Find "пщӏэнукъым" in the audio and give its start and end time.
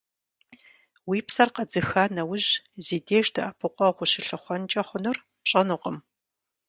5.43-5.97